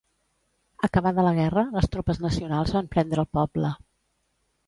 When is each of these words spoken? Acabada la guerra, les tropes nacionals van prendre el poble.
Acabada 0.87 1.25
la 1.27 1.33
guerra, 1.39 1.63
les 1.75 1.89
tropes 1.95 2.21
nacionals 2.25 2.73
van 2.79 2.91
prendre 2.95 3.25
el 3.25 3.31
poble. 3.39 3.73